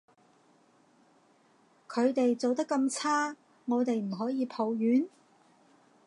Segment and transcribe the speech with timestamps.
[1.87, 5.07] 佢哋做得咁差，我哋唔可以抱怨？